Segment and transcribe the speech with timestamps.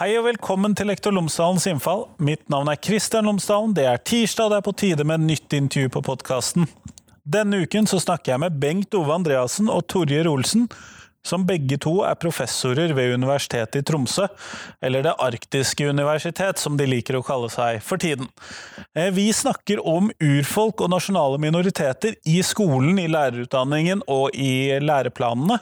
[0.00, 2.06] Hei og velkommen til Lektor Lomsdalens innfall.
[2.24, 3.74] Mitt navn er Kristian Lomsdalen.
[3.76, 6.64] Det er tirsdag, og det er på tide med nytt intervju på podkasten.
[7.28, 10.70] Denne uken så snakker jeg med Bengt Ove Andreassen og Torjer Olsen,
[11.20, 14.24] som begge to er professorer ved Universitetet i Tromsø,
[14.80, 18.32] eller Det arktiske universitet, som de liker å kalle seg for tiden.
[18.96, 25.60] Eh, vi snakker om urfolk og nasjonale minoriteter i skolen, i lærerutdanningen og i læreplanene.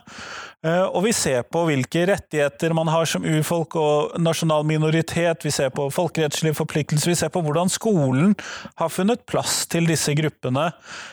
[0.66, 5.52] Eh, og vi ser på hvilke rettigheter man har som urfolk og nasjonal minoritet, vi
[5.54, 8.34] ser på folkerettslige forpliktelser, vi ser på hvordan skolen
[8.80, 10.72] har funnet plass til disse gruppene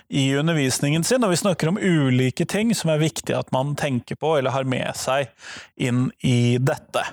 [0.10, 4.18] i undervisningen sin, og vi snakker om ulike ting som er viktig at man tenker
[4.18, 5.30] på eller har med seg
[5.78, 7.06] inn i dette.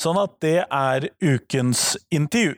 [0.00, 2.56] Sånn at det er ukens intervju.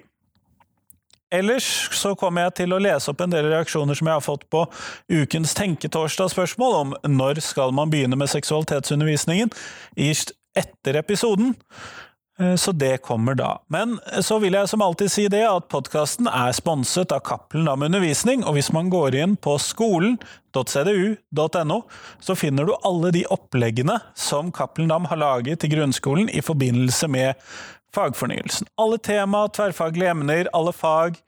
[1.36, 4.46] Ellers så kommer jeg til å lese opp en del reaksjoner som jeg har fått
[4.52, 4.64] på
[5.12, 9.52] ukens Tenketorsdag-spørsmål om når skal man begynne med seksualitetsundervisningen,
[10.56, 11.54] etter episoden.
[12.40, 13.62] Eh, så det kommer da.
[13.68, 17.82] Men så vil jeg som alltid si det at podkasten er sponset av Cappelen Dam
[17.86, 21.78] Undervisning, og hvis man går inn på skolen.cdu.no,
[22.20, 27.08] så finner du alle de oppleggene som Cappelen Dam har laget til grunnskolen i forbindelse
[27.08, 27.34] med
[27.94, 28.68] fagfornyelsen.
[28.80, 31.18] Alle tema, tverrfaglige emner, alle fag,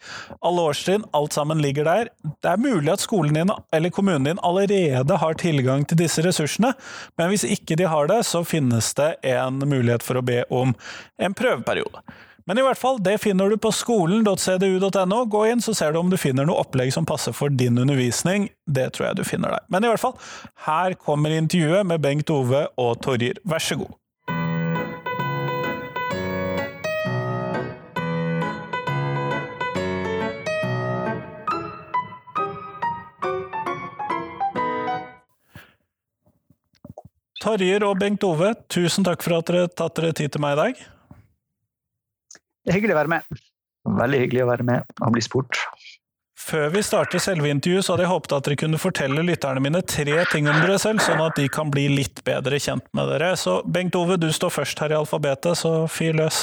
[0.40, 2.12] alle årstrinn, alt sammen ligger der.
[2.42, 6.74] Det er mulig at skolen din eller kommunen din allerede har tilgang til disse ressursene,
[7.18, 10.74] men hvis ikke de har det, så finnes det en mulighet for å be om
[11.18, 12.04] en prøveperiode.
[12.48, 15.18] Men i hvert fall, det finner du på skolen.cdu.no.
[15.28, 18.48] Gå inn, så ser du om du finner noe opplegg som passer for din undervisning.
[18.64, 19.66] Det tror jeg du finner der.
[19.68, 20.16] Men i hvert fall,
[20.64, 23.36] her kommer intervjuet med Bengt Ove og Torjer.
[23.44, 23.92] Vær så god.
[37.38, 40.58] Tarjer og Bengt Ove, tusen takk for at dere tatt dere tid til meg i
[40.58, 40.80] dag.
[42.66, 43.38] Det er hyggelig å være med.
[43.98, 45.60] Veldig hyggelig å være med og bli spurt.
[46.38, 49.82] Før vi starter selve intervjuet, så hadde jeg håpet at dere kunne fortelle lytterne mine
[49.84, 53.34] tre ting om dere selv, sånn at de kan bli litt bedre kjent med dere.
[53.36, 56.42] Så Bengt Ove, du står først her i alfabetet, så fyr løs.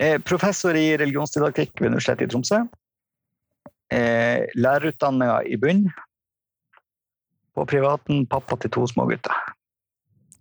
[0.00, 2.62] Eh, professor i religionsdidaktikk ved Universitetet i Tromsø.
[3.92, 5.84] Eh, lærerutdanninga i bunn
[7.60, 9.36] på privaten, pappa til to små gutter.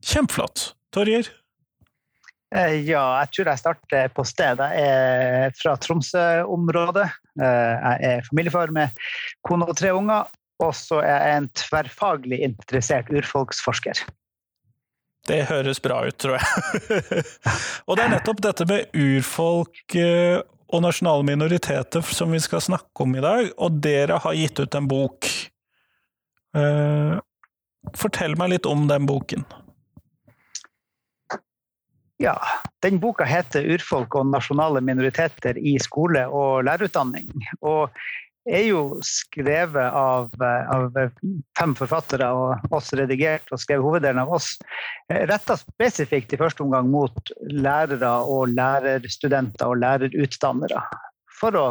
[0.05, 0.71] Kjempeflott.
[0.95, 1.27] Torjer?
[2.55, 4.61] Eh, ja, jeg tror jeg starter på sted.
[4.63, 7.05] Jeg er fra Tromsø-området.
[7.37, 8.95] Eh, jeg er familiefar med
[9.45, 10.31] kone og tre unger.
[10.59, 14.01] Og så er jeg en tverrfaglig interessert urfolksforsker.
[15.29, 17.21] Det høres bra ut, tror jeg.
[17.87, 23.05] og det er nettopp dette med urfolk eh, og nasjonale minoriteter som vi skal snakke
[23.05, 23.53] om i dag.
[23.61, 25.29] Og dere har gitt ut en bok
[27.99, 29.45] fortell meg litt om den boken.
[32.19, 32.35] Ja,
[32.83, 37.31] den boka heter 'Urfolk og nasjonale minoriteter i skole og lærerutdanning'.
[37.61, 37.87] Og
[38.49, 40.97] er jo skrevet av, av
[41.59, 44.53] fem forfattere, og oss redigert og skrevet hoveddelen av oss.
[45.11, 50.83] Eh, Retta spesifikt i første omgang mot lærere og lærerstudenter og lærerutdannere
[51.39, 51.65] for å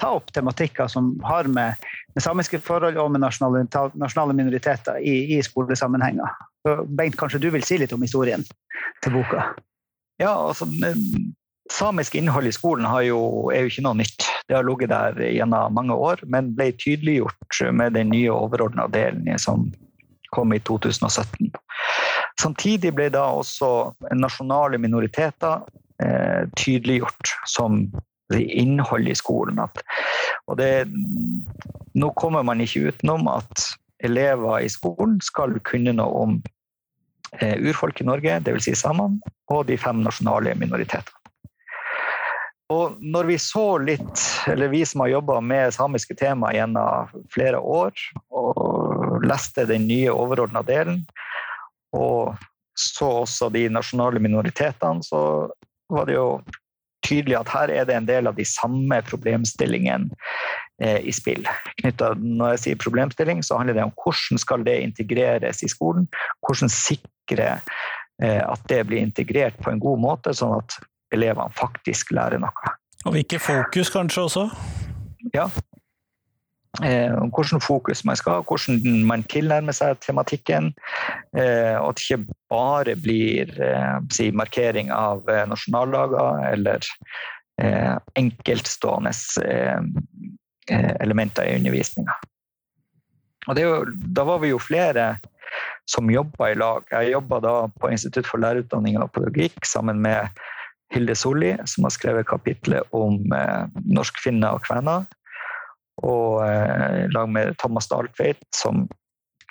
[0.00, 1.80] ta opp tematikker som har med,
[2.14, 3.64] med samiske forhold og med nasjonale,
[4.00, 6.36] nasjonale minoriteter i, i skolesammenhenger.
[6.86, 8.44] Bengt, kanskje du vil si litt om historien
[9.04, 9.48] til boka?
[10.20, 10.68] Ja, altså
[11.72, 14.26] Samisk innhold i skolen jo, er jo ikke noe nytt.
[14.44, 19.30] Det har ligget der gjennom mange år, men ble tydeliggjort med den nye overordna delen
[19.40, 19.70] som
[20.34, 21.54] kom i 2017.
[22.40, 25.64] Samtidig ble da også nasjonale minoriteter
[26.04, 27.86] eh, tydeliggjort som
[28.42, 29.60] innhold i skolen.
[29.62, 29.82] At,
[30.48, 30.86] og det,
[31.94, 33.68] nå kommer man ikke utenom at
[34.04, 36.38] elever i skolen skal kunne noe om
[37.40, 38.68] eh, urfolk i Norge, dvs.
[38.68, 39.20] Si samene,
[39.52, 41.20] og de fem nasjonale minoritetene.
[42.72, 47.60] Og når vi så litt, eller vi som har jobba med samiske tema gjennom flere
[47.60, 47.92] år,
[48.32, 51.02] og leste den nye overordna delen,
[51.94, 52.34] og
[52.74, 55.20] så også de nasjonale minoritetene, så
[55.92, 56.28] var det jo
[57.04, 60.10] tydelig at her er det en del av de samme problemstillingene
[60.82, 61.44] eh, i spill.
[61.82, 66.08] Knyttet, når jeg sier problemstilling, så handler det om hvordan skal det integreres i skolen.
[66.46, 67.50] Hvordan sikre
[68.22, 70.78] eh, at det blir integrert på en god måte, sånn at
[71.14, 72.74] elevene faktisk lærer noe.
[73.04, 74.48] Og hvilke fokus kanskje også?
[75.34, 75.48] Ja,
[76.80, 80.72] hvordan fokus man skal ha, hvordan man tilnærmer seg tematikken.
[81.36, 86.80] Eh, og at det ikke bare blir eh, si, markering av eh, nasjonallager eller
[87.62, 89.80] eh, enkeltstående eh,
[91.00, 92.16] elementer i undervisninga.
[93.44, 95.18] Da var vi jo flere
[95.90, 96.86] som jobba i lag.
[96.90, 100.32] Jeg jobba da på Institutt for lærerutdanning og pedagogikk sammen med
[100.94, 105.04] Hilde Solli, som har skrevet kapitlet om eh, norskfinner og kvener.
[106.02, 108.88] Og eh, lag med Thomas Dahltveit, som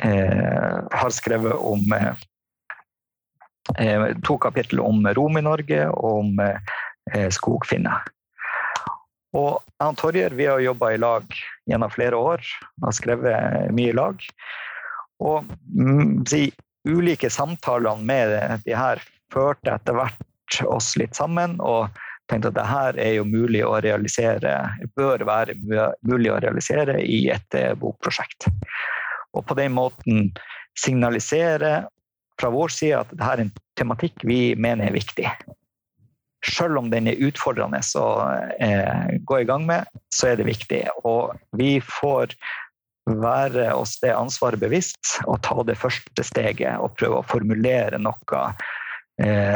[0.04, 2.13] eh, har skrevet om eh,
[3.80, 8.04] eh to kapittel om rom i Norge og om eh, skogfinner.
[9.34, 11.24] Og jeg og Torjer vi har jobba i lag
[11.69, 12.44] gjennom flere år
[12.84, 14.19] har skrevet mye i lag.
[15.24, 16.44] Og mm, de
[16.86, 19.01] ulike samtalene med de her
[19.34, 21.57] førte etter hvert oss litt sammen.
[21.62, 21.89] og
[22.31, 24.54] tenkte at det her er jo mulig å realisere,
[24.98, 25.58] bør være
[26.08, 28.48] mulig å realisere i et eh, bokprosjekt.
[29.34, 30.30] Og på den måten
[30.80, 31.84] signalisere
[32.40, 35.28] fra vår side at dette er en tematikk vi mener er viktig
[36.52, 38.08] selv om den er utfordrende å
[38.60, 40.81] eh, gå i gang med, så er det viktig.
[41.08, 42.36] Og vi får
[43.08, 48.44] være oss det ansvaret bevisst og ta det første steget og prøve å formulere noe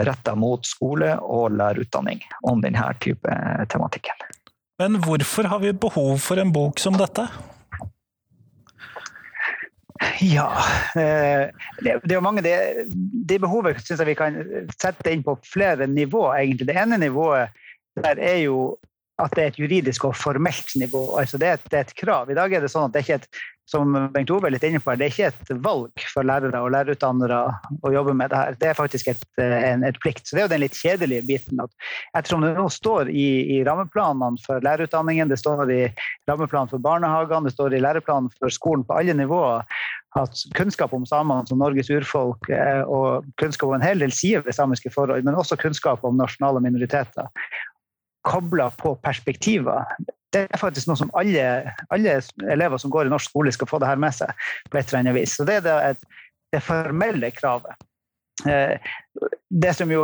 [0.07, 3.37] retta mot skole og lærerutdanning om denne type
[3.71, 4.25] tematikken.
[4.77, 7.25] Men hvorfor har vi behov for en bok som dette?
[10.21, 10.49] Ja.
[10.95, 11.49] Eh,
[11.81, 12.53] det, er er mange det,
[13.29, 14.37] det behovet syns jeg vi kan
[14.75, 16.69] sette inn på flere nivå, egentlig.
[16.69, 17.55] Det ene nivået
[17.97, 18.77] der er jo
[19.17, 21.17] at det er et juridisk og formelt nivå.
[21.17, 22.29] altså det er, et, det er et krav.
[22.29, 24.63] I dag er det sånn at det er ikke et som Bengt Ove er litt
[24.63, 27.39] inne på, det er ikke et valg for lærere og lærerutdannere
[27.83, 28.57] å jobbe med det her.
[28.61, 30.23] Det er faktisk et, en, et plikt.
[30.23, 31.59] Så Det er jo den litt kjedelige biten.
[31.59, 31.73] at
[32.15, 33.27] Ettersom det nå står i,
[33.57, 35.81] i rammeplanene for lærerutdanningen, det står i
[36.29, 39.67] rammeplanen for barnehagene, det står i læreplanen for skolen på alle nivåer,
[40.17, 44.45] at kunnskap om samene som Norges urfolk eh, og kunnskap om en hel del sider
[44.47, 47.27] ved samiske forhold, men også kunnskap om nasjonale minoriteter,
[48.27, 49.85] kobla på perspektiver.
[50.35, 52.17] Det er faktisk noe som alle, alle,
[52.51, 54.31] elever som går i norsk skole, skal få det her med seg.
[54.69, 55.35] på et eller annet vis.
[55.37, 56.23] Så Det er det, et,
[56.55, 57.87] det formelle kravet.
[58.45, 58.77] Eh,
[59.49, 60.03] det som jo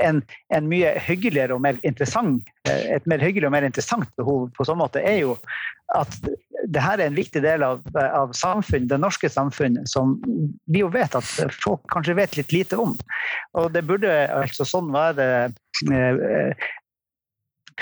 [0.00, 0.22] en,
[0.54, 4.64] en mye hyggeligere og mer interessant, eh, et mer hyggelig og mer interessant behov på
[4.64, 5.36] sånn måte, er jo
[5.94, 6.14] at
[6.64, 10.14] det her er en viktig del av, av samfunn, det norske samfunnet som
[10.72, 11.28] vi jo vet at
[11.60, 12.94] folk kanskje vet litt lite om.
[13.60, 15.28] Og det burde altså sånn være
[15.92, 16.64] eh,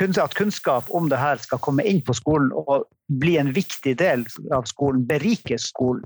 [0.00, 2.88] at kunnskap om det her skal komme inn på skolen og
[3.20, 4.24] bli en viktig del
[4.54, 6.04] av skolen, berike skolen.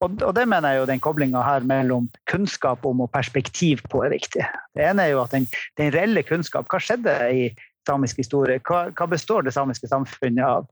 [0.00, 4.14] Og, det mener jeg jo den koblinga her mellom kunnskap om og perspektiv på er
[4.14, 4.46] viktig.
[4.76, 5.44] Det ene er jo at den,
[5.76, 7.50] den reelle kunnskap Hva skjedde i
[7.90, 8.60] samisk historie.
[8.66, 10.68] Hva, hva, består det samiske samfunnet av?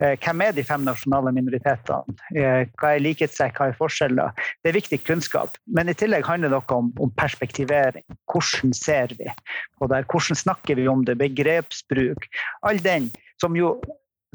[0.00, 2.16] Eh, hvem er de fem nasjonale minoritetene?
[2.36, 4.48] Eh, hva er likhetstrekk, hva er forskjeller?
[4.62, 5.56] Det er viktig kunnskap.
[5.66, 8.04] Men i tillegg handler det noe om, om perspektivering.
[8.30, 9.30] Hvordan ser vi
[9.78, 10.04] på det?
[10.12, 11.18] Hvordan snakker vi om det?
[11.20, 12.28] Begrepsbruk.
[12.68, 13.10] All den
[13.40, 13.78] som jo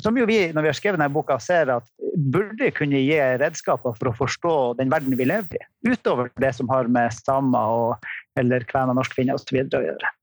[0.02, 1.86] som jo vi, når vi har skrevet denne boka, ser at
[2.34, 6.72] burde kunne gi redskaper for å forstå den verden vi lever i, utover det som
[6.74, 7.94] har med samer
[8.40, 9.60] eller kvener, norskfinner osv.
[9.62, 10.14] å gjøre.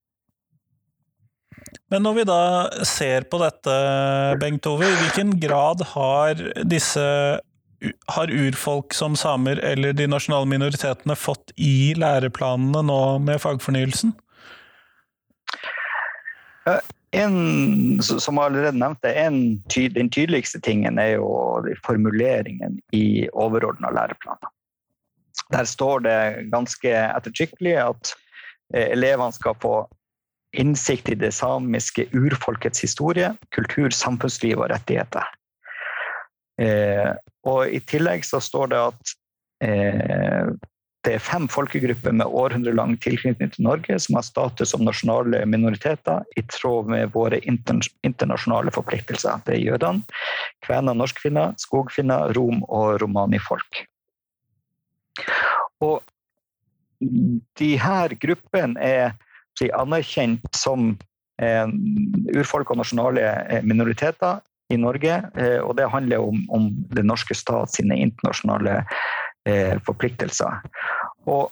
[1.90, 2.42] Men når vi da
[2.86, 3.76] ser på dette,
[4.42, 7.04] Bengt Ove, i hvilken grad har disse
[8.06, 14.12] har urfolk som samer eller de nasjonale minoritetene fått i læreplanene nå med fagfornyelsen?
[17.16, 19.62] En, som allerede nevnte, en,
[19.96, 21.30] Den tydeligste tingen er jo
[21.86, 24.52] formuleringen i overordna læreplaner.
[25.50, 26.18] Der står det
[26.52, 28.12] ganske ettertrykkelig at
[28.74, 29.74] eh, elevene skal få
[30.52, 35.28] innsikt i det samiske urfolkets historie, kultur, samfunnsliv og rettigheter.
[36.60, 37.12] Eh,
[37.48, 39.14] og I tillegg så står det at
[39.64, 40.50] eh,
[41.06, 46.26] det er fem folkegrupper med århundrelang tilknytning til Norge som har status som nasjonale minoriteter
[46.36, 49.40] i tråd med våre internasjonale forpliktelser.
[49.46, 50.04] Det er jødene,
[50.66, 53.80] kvener, norskfinner, skogfinner, rom og romanifolk.
[55.80, 56.04] Og
[57.56, 59.16] de her gruppene er
[59.76, 60.94] anerkjent som
[61.42, 61.66] eh,
[62.36, 64.40] urfolk og nasjonale eh, minoriteter
[64.72, 65.20] i Norge.
[65.36, 68.82] Eh, og det handler om, om den norske stat sine internasjonale
[69.86, 70.58] forpliktelser.
[71.24, 71.48] Og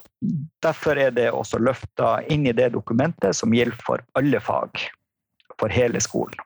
[0.61, 4.83] Derfor er det også løfta inn i det dokumentet som gjelder for alle fag,
[5.57, 6.37] for hele skolen.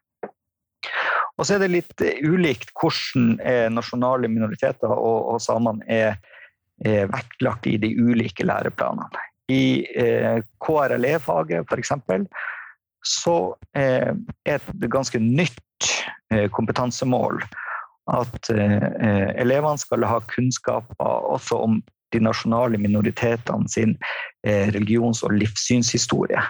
[1.35, 6.15] Og så er det litt ulikt hvordan nasjonale minoriteter og, og samene er,
[6.87, 9.27] er vektlagt i de ulike læreplanene.
[9.51, 11.93] I eh, KRLE-faget f.eks.
[13.05, 13.37] så
[13.77, 14.13] eh,
[14.47, 15.91] er et ganske nytt
[16.35, 17.43] eh, kompetansemål
[18.13, 21.77] at elevene skal ha kunnskaper også om
[22.13, 23.93] de nasjonale minoritetene sin
[24.43, 26.43] religions- og livssynshistorie.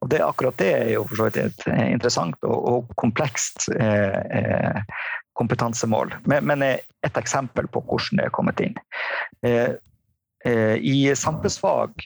[0.00, 4.80] Og det, akkurat det er jo for så vidt et interessant og, og komplekst eh,
[5.36, 6.14] kompetansemål.
[6.24, 6.64] Men, men,
[7.06, 8.76] et eksempel på hvordan det er kommet inn.
[9.46, 9.76] Eh,
[10.46, 12.04] I samfunnsfag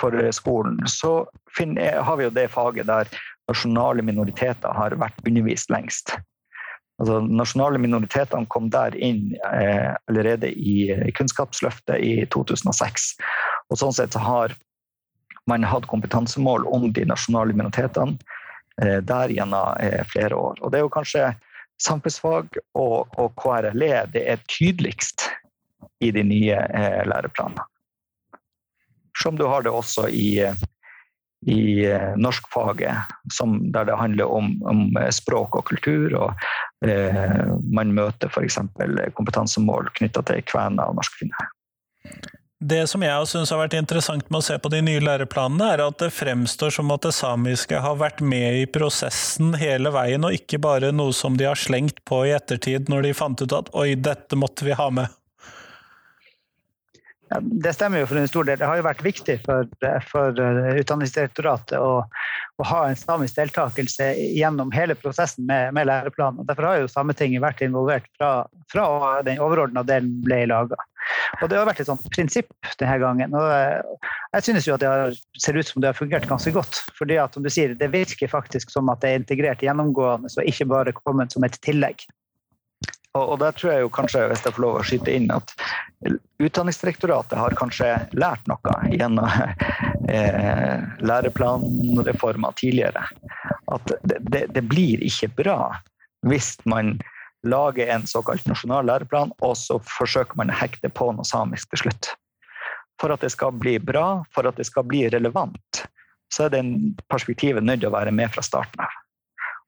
[0.00, 1.26] for skolen, så
[1.56, 3.10] finner, har vi jo det faget der
[3.50, 6.14] nasjonale minoriteter har vært undervist lengst.
[7.00, 13.14] Altså, nasjonale minoritetene kom der inn eh, allerede i Kunnskapsløftet i 2006.
[13.70, 14.56] Og sånn sett så har
[15.48, 18.18] man hatt kompetansemål om de nasjonale minoritetene
[18.82, 20.60] eh, der gjennom eh, flere år.
[20.60, 21.30] Og det er jo kanskje
[21.80, 25.30] samfunnsfag og, og KRLE det er tydeligst
[26.00, 27.66] i de nye eh, læreplanene.
[29.22, 30.40] Som du har det også i,
[31.46, 33.14] i eh, norskfaget,
[33.74, 36.14] der det handler om, om, språk og kultur.
[36.16, 38.58] og eh, Man møter f.eks.
[39.14, 41.50] kompetansemål knytta til kvener og norskfinner.
[42.60, 45.80] Det som jeg syns har vært interessant med å se på de nye læreplanene, er
[45.80, 50.36] at det fremstår som at det samiske har vært med i prosessen hele veien, og
[50.36, 53.72] ikke bare noe som de har slengt på i ettertid når de fant ut at
[53.72, 55.08] oi, dette måtte vi ha med.
[57.38, 58.58] Det stemmer jo for en stor del.
[58.58, 59.68] Det har jo vært viktig for,
[60.10, 66.42] for eh, Utdanningsdirektoratet å, å, ha en samisk deltakelse gjennom hele prosessen med, med læreplanen.
[66.48, 68.32] Derfor har jo Sametinget vært involvert fra,
[68.72, 68.86] fra
[69.26, 70.80] den overordna delen ble laga.
[71.38, 72.50] Og det har vært et sånt prinsipp
[72.82, 73.38] denne gangen.
[73.38, 76.82] Og eh, jeg synes jo at det ser ut som det har fungert ganske godt.
[76.98, 80.66] fordi som du sier, Det virker faktisk som at det er integrert gjennomgående, så ikke
[80.66, 82.02] bare kommet som et tillegg.
[83.18, 85.50] Og, der tror jeg jo kanskje, hvis jeg får lov å skyte inn, at
[86.40, 89.26] Utdanningsdirektoratet har kanskje lært noe gjennom
[90.14, 93.02] eh, læreplanreformer tidligere.
[93.74, 95.58] At det, det, det, blir ikke bra
[96.30, 96.94] hvis man
[97.46, 101.86] lager en såkalt nasjonal læreplan, og så forsøker man å hekte på noe samisk til
[101.86, 102.12] slutt.
[103.00, 105.82] For at det skal bli bra, for at det skal bli relevant,
[106.30, 106.62] så er det
[107.10, 108.96] perspektivet nødt til å være med fra starten av.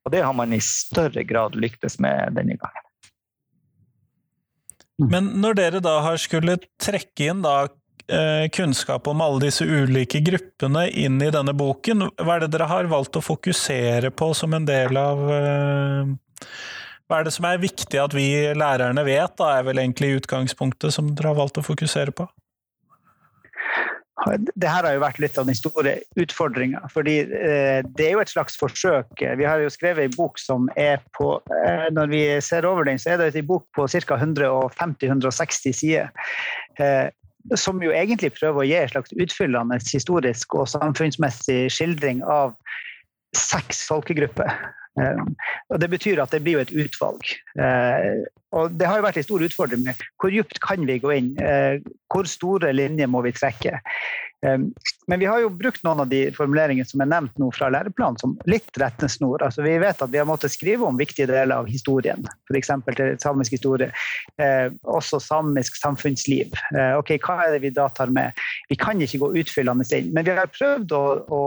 [0.07, 2.89] Og det har man i større grad lyktes med denne gangen.
[5.03, 5.13] Mm.
[5.13, 7.57] Men når dere da har skulle trekke inn da
[8.07, 12.71] eh, kunnskap om alle disse ulike gruppene inn i denne boken, hva er det dere
[12.71, 16.15] har valgt å fokusere på som en del av eh,
[17.11, 20.95] Hva er det som er viktig at vi lærerne vet, da, er vel egentlig utgangspunktet
[20.95, 22.29] som dere har valgt å fokusere på?
[24.31, 26.83] Det her har jo vært litt av den store utfordringa.
[26.93, 29.11] fordi eh, det er jo et slags forsøk.
[29.19, 32.99] Vi har jo skrevet en bok som er på eh, Når vi ser over den,
[32.99, 34.19] så er det en bok på ca.
[34.21, 36.13] 150-160 sider.
[36.79, 37.09] Eh,
[37.59, 42.55] som jo egentlig prøver å gi en slags utfyllende historisk og samfunnsmessig skildring av
[43.35, 44.53] seks folkegrupper.
[44.97, 47.33] Og Det betyr at det blir jo et utvalg.
[48.53, 51.31] Og Det har jo vært en stor utfordring med hvor dypt kan vi gå inn?
[52.13, 53.79] Hvor store linjer må vi trekke?
[55.07, 58.19] Men vi har jo brukt noen av de formuleringene som er nevnt nå fra læreplanen
[58.19, 59.43] som litt rettesnor.
[59.47, 62.73] Altså, vi vet at vi har måttet skrive om viktige deler av historien, f.eks.
[62.91, 63.93] til samisk historie.
[64.43, 66.59] Eh, også samisk samfunnsliv.
[66.75, 68.35] Eh, ok, Hva er det vi da tar med?
[68.71, 71.43] Vi kan ikke gå utfyllende inn, men vi har prøvd å, å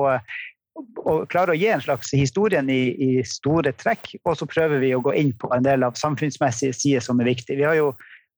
[0.75, 4.91] og klare å gi en slags historien i, i, store trekk, og så prøver vi
[4.96, 7.60] å gå inn på en del av samfunnsmessige sider som er viktige.
[7.62, 7.94] Vi har jo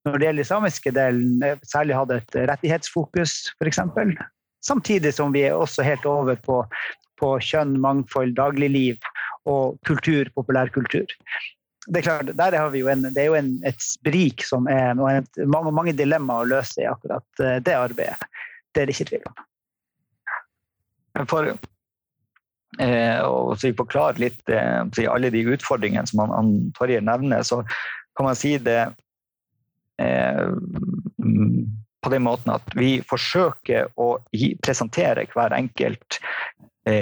[0.08, 3.82] når det gjelder samiske delen, eh, særlig hatt et rettighetsfokus, f.eks.
[4.64, 6.62] Samtidig som vi er også helt over på,
[7.20, 9.04] på kjønn, mangfold, dagligliv
[9.48, 11.12] og kultur, populærkultur.
[11.88, 14.68] Det er klart, der har vi jo en, det er jo en, et sprik som
[14.72, 18.32] er et, mange, mange dilemmaer å løse i akkurat eh, det arbeidet.
[18.76, 19.44] Det er det ikke tvil om.
[21.32, 21.56] For
[22.82, 27.64] eh, å vi forklare litt eh, alle de utfordringene som han, han Torje nevner, så
[28.18, 28.82] kan man si det
[30.02, 30.46] eh,
[32.02, 34.14] på den måten at vi forsøker å
[34.64, 36.22] presentere hver enkelt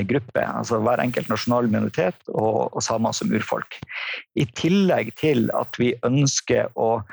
[0.10, 3.76] gruppe, altså hver enkelt nasjonal minoritet og, og samer som urfolk.
[4.34, 7.04] I tillegg til at vi ønsker å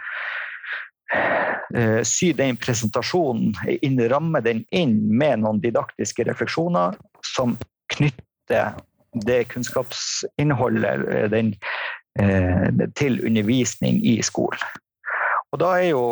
[1.12, 3.52] eh, sy den presentasjonen,
[3.84, 6.96] innramme den inn med noen didaktiske refleksjoner
[7.34, 7.58] som
[7.92, 11.54] knytter det kunnskapsinnholdet eh, den,
[12.18, 14.62] eh, til undervisning i skolen.
[15.52, 16.04] Og da er jo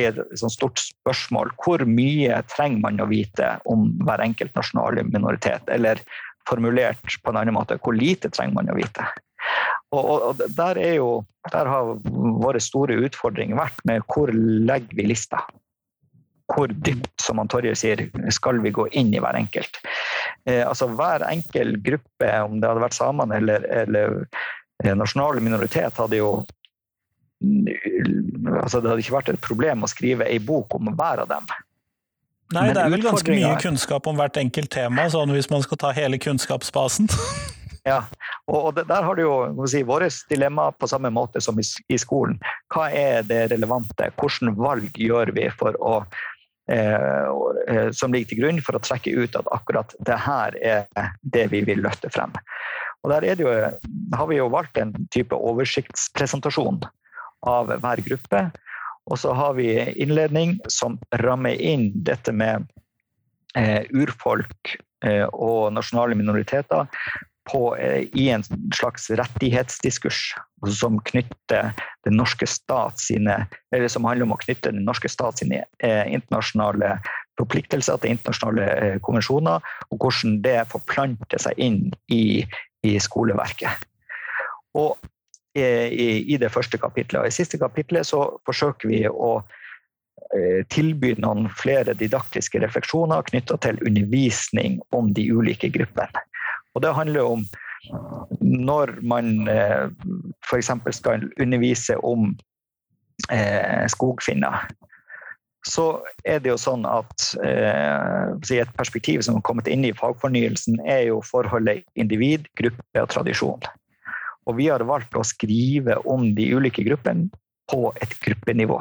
[0.00, 0.18] et
[0.50, 5.62] stort spørsmål hvor mye trenger man å vite om hver enkelt nasjonale minoritet?
[5.70, 6.02] Eller
[6.48, 9.06] formulert på en annen måte, hvor lite trenger man å vite?
[9.94, 11.22] Og, og der, jo,
[11.52, 11.94] der, har
[12.42, 15.44] våre store utfordringer vært med hvor legger vi lista?
[16.50, 19.78] Hvor dypt, som Torje sier, skal vi gå inn i hver enkelt?
[20.48, 26.18] Eh, altså Hver enkel gruppe, om det hadde vært samene eller, eller nasjonal minoritet, hadde
[26.18, 26.32] jo
[27.40, 31.46] altså Det hadde ikke vært et problem å skrive ei bok om hver av dem.
[32.50, 35.62] Nei, Men det er vel ganske mye kunnskap om hvert enkelt tema, sånn hvis man
[35.62, 37.06] skal ta hele kunnskapsbasen.
[37.90, 38.00] ja,
[38.50, 42.40] og, der har du jo si, vårt dilemma på samme måte som i, skolen.
[42.74, 44.10] Hva er det relevante?
[44.18, 46.26] Hvilke valg gjør vi for å eh,
[47.96, 51.64] som ligger til grunn for å trekke ut at akkurat det her er det vi
[51.66, 52.30] vil løfte frem.
[53.02, 53.52] Og der jo,
[54.14, 56.82] har vi jo valgt en type oversiktspresentasjon
[57.48, 58.42] av hver gruppe.
[59.10, 62.68] Og så har vi innledning som rammer inn dette med
[63.56, 66.86] eh, urfolk eh, og nasjonale minoriteter
[67.52, 68.42] på, eh, i en
[68.74, 70.34] slags rettighetsdiskurs
[70.80, 75.64] som den norske stat sine, eller som handler om å knytte den norske stat sine
[75.82, 76.98] eh, internasjonale
[77.40, 81.80] forpliktelser til internasjonale eh, konvensjoner, og hvordan det forplanter seg inn
[82.12, 82.44] i,
[82.86, 83.88] i skoleverket.
[84.78, 84.96] Og
[85.58, 85.64] i,
[86.30, 87.24] i, det første kapitlet.
[87.24, 89.40] Og I siste kapitlet så forsøker vi å
[90.70, 96.22] tilby noen flere didaktiske refleksjoner knytta til undervisning om de ulike gruppene.
[96.74, 97.44] Og det handler om
[98.40, 99.88] når man eh,
[100.44, 100.70] f.eks.
[100.96, 102.30] skal undervise om
[103.32, 104.68] eh, skogfinner,
[105.66, 110.80] så er det jo sånn at eh, et perspektiv som har kommet inn i fagfornyelsen,
[110.88, 113.68] er jo forholdet individ, gruppe og tradisjon.
[114.48, 117.28] Og vi har valgt å skrive om de ulike gruppene
[117.70, 118.80] på et gruppenivå.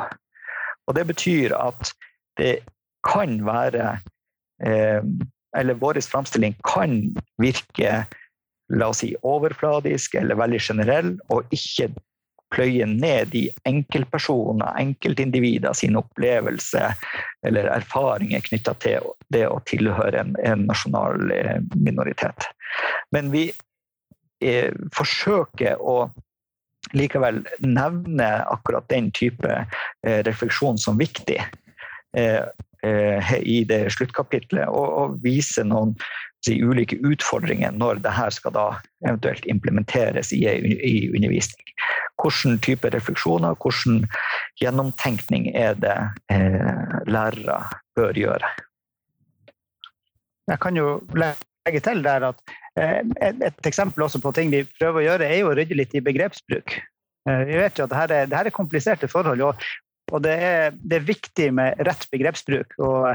[0.88, 1.92] Og det betyr at
[2.40, 2.54] det
[3.06, 3.92] kan være
[4.66, 5.04] eh,
[5.58, 8.04] eller vår framstilling kan virke
[8.74, 11.90] la oss si, overfladisk eller veldig generell, og ikke
[12.54, 16.92] pløye ned i enkeltpersoner, enkeltindivider sin opplevelse
[17.46, 22.50] eller erfaringer knytta til det å tilhøre en, en nasjonal eh, minoritet.
[23.14, 23.50] Men vi
[24.42, 26.10] eh, forsøker å
[26.98, 31.38] likevel nevne akkurat den type eh, refleksjon som viktig.
[32.18, 32.44] Eh,
[32.84, 35.96] i det sluttkapitlet, og, og vise noen
[36.48, 38.68] de ulike utfordringer når det her skal da
[39.08, 41.74] eventuelt implementeres i, i undervisning.
[42.20, 44.06] Hvilken type refleksjoner, hvilken
[44.62, 45.98] gjennomtenkning er det
[46.32, 47.60] eh, lærere
[47.96, 48.54] bør gjøre?
[50.50, 52.40] Jeg kan jo legge til der at
[52.80, 55.78] eh, et, et, eksempel også på ting vi prøver å gjøre, er jo å rydde
[55.78, 56.80] litt i begrepsbruk.
[57.30, 59.70] Eh, vi vet jo at dette er, dette er kompliserte forhold, og
[60.12, 62.76] og det er, det er viktig med rett begrepsbruk.
[62.82, 63.10] og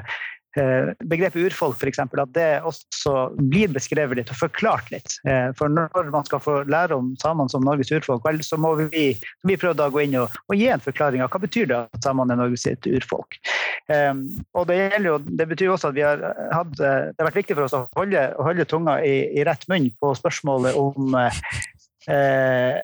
[0.59, 5.17] eh, Begrepet urfolk, f.eks., at det også blir beskrevet litt og forklart litt.
[5.29, 8.75] Eh, for når man skal få lære om samene som Norges urfolk, vel, så må
[8.81, 9.07] vi,
[9.47, 12.07] vi prøve å gå inn og, og, gi en forklaring av hva betyr det at
[12.07, 13.39] samene er Norges urfolk.
[13.85, 14.25] Um,
[14.57, 16.23] og det, jo, det, betyr også at har
[16.55, 19.67] hatt, det har vært viktig for oss å holde, å holde tunga i, i, rett
[19.69, 22.81] munn på spørsmålet om uh,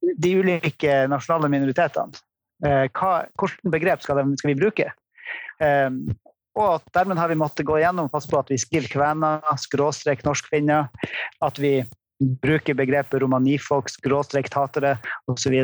[0.00, 2.18] de ulike nasjonale minoritetene.
[2.66, 4.90] Eh, hva, hvilket begrep skal, de, skal, vi bruke?
[5.60, 6.02] Um,
[6.58, 10.90] og dermed har vi måttet gå igjennom passe på at vi skriver kvener, skråstrek norskfinner.
[11.46, 11.78] At vi
[12.44, 14.96] bruker begrepet romanifolk, skråstrek tatere
[15.30, 15.54] osv.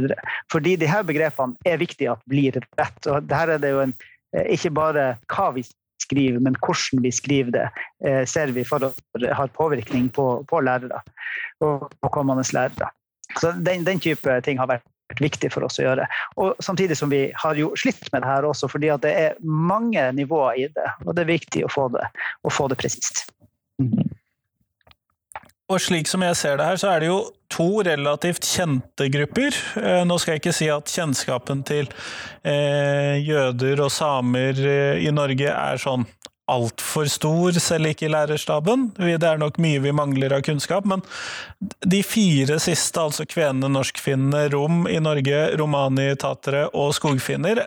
[0.53, 3.11] Fordi de her begrepene er viktige at blir rett.
[3.11, 3.97] Og her er det jo en,
[4.33, 5.67] eh, ikke bare hva vi
[6.01, 7.67] skriver, men hvordan vi skriver det,
[8.31, 8.91] ser vi for å
[9.35, 11.01] ha påvirkning på, på lærere
[11.65, 12.93] og på kommende lærere.
[13.41, 14.87] Så den, den type ting har vært
[15.21, 16.07] viktig for oss å gjøre.
[16.43, 20.05] Og Samtidig som vi har jo slitt med det her også, fordi det er mange
[20.17, 20.91] nivåer i det.
[21.07, 22.05] Og det er viktig å få det,
[22.43, 23.27] å få det presist.
[23.83, 24.07] Mm.
[25.67, 27.19] Og slik som jeg ser det her, så er det jo
[27.51, 29.57] to relativt kjente grupper.
[29.81, 31.89] Eh, nå skal jeg ikke si at kjennskapen til
[32.47, 36.07] eh, jøder og samer eh, i Norge er sånn
[36.51, 38.89] altfor stor, selv ikke i lærerstaben.
[38.97, 41.03] Det er nok mye vi mangler av kunnskap, men
[41.83, 47.65] de fire siste, altså kvenene, norskfinnene, rom i Norge, romani, tatere og skogfinner,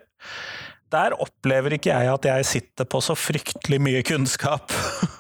[0.90, 4.74] der opplever ikke jeg at jeg sitter på så fryktelig mye kunnskap.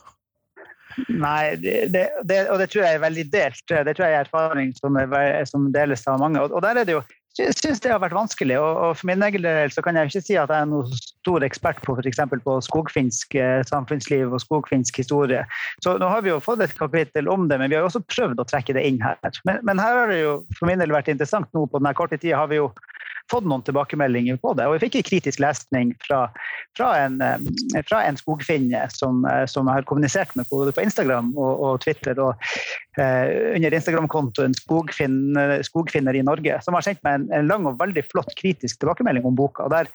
[1.07, 3.63] Nei, det, det, og det tror jeg er veldig delt.
[3.67, 6.41] Det tror jeg er erfaring som, er, som deles av mange.
[6.41, 7.03] Og, og der er det jo
[7.37, 8.57] syns det har vært vanskelig.
[8.59, 11.45] Og, for min egen del så kan jeg ikke si at jeg er noen stor
[11.45, 12.21] ekspert på f.eks.
[12.45, 15.43] på skogfinsk eh, samfunnsliv og skogfinsk historie.
[15.83, 18.03] Så nå har vi jo fått et kapittel om det, men vi har jo også
[18.09, 19.19] prøvd å trekke det inn her.
[19.47, 22.19] Men, men her har det jo for min del vært interessant nå på denne korte
[22.19, 22.71] tida har vi jo
[23.31, 24.67] fått noen tilbakemeldinger på det.
[24.67, 26.21] Og jeg fikk en kritisk lesning fra,
[26.77, 30.85] fra, en, eh, fra en, skogfinne som, eh, som, jeg har kommunisert med både på
[30.85, 32.19] Instagram og, og Twitter.
[32.19, 32.49] og
[32.99, 37.79] eh, Under Instagram-kontoen skogfinner, skogfinner, i Norge, som har sendt meg en, en, lang og
[37.79, 39.67] veldig flott kritisk tilbakemelding om boka.
[39.67, 39.93] og der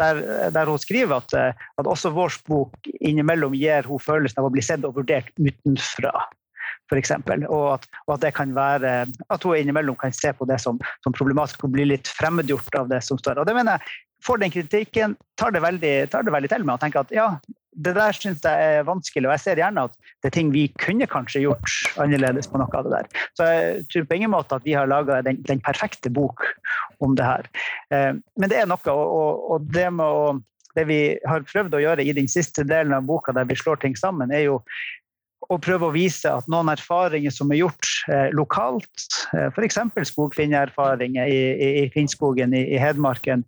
[0.00, 4.48] der, der, hun skriver at, eh, at også vår bok innimellom gir hun følelsen av
[4.48, 6.14] å bli sett og vurdert utenfra
[6.90, 7.14] f.eks.
[7.48, 10.80] Og, at, og at det kan være at hun innimellom kan se på det som,
[11.04, 13.42] som problematisk og bli litt fremmedgjort av det som står.
[13.42, 16.76] Og det mener jeg, får den kritikken tar det veldig, tar det veldig til med
[16.76, 17.26] og tenker at ja,
[17.72, 20.66] det der syns jeg er vanskelig, og jeg ser gjerne at det er ting vi
[20.82, 23.26] kunne kanskje gjort annerledes på noe av det der.
[23.38, 26.44] Så jeg tror på ingen måte at vi har laga den, den, perfekte bok
[27.02, 27.48] om det her.
[27.94, 30.12] Eh, men det er noe, og, og det å
[30.72, 33.82] det vi har prøvd å gjøre i den siste delen av boka, der vi slår
[33.82, 34.54] ting sammen, er jo
[35.50, 39.78] å prøve å vise at noen erfaringer som er gjort eh, lokalt, eh, f.eks.
[40.12, 43.44] skogfinnerfaringer i, i, i Finnskogen i, i, Hedmarken,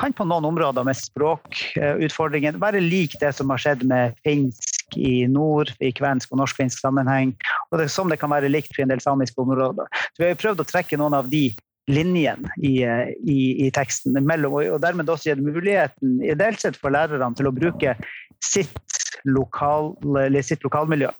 [0.00, 4.98] kan på noen områder med språkutfordringen eh, være lik det som har skjedd med finsk
[4.98, 7.34] i nord, i kvensk og norsk-finsk sammenheng.
[7.70, 9.88] Og det, som det kan være likt for en del samiske områder.
[10.12, 11.48] Så vi har prøvd å trekke noen av de
[11.88, 14.18] linjene i, eh, i, i, teksten.
[14.20, 17.96] Mellom, og dermed også gitt muligheten ideelt sett for lærerne til å bruke
[18.44, 18.76] sitt,
[19.26, 19.96] lokal,
[20.46, 21.10] sitt lokalmiljø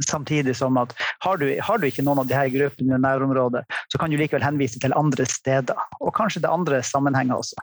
[0.00, 3.62] Samtidig som at har du, har du, ikke noen av de her gruppene i nærområdet,
[3.92, 5.78] så kan du likevel henvise til andre steder.
[6.00, 7.60] Og kanskje til andre sammenhenger også.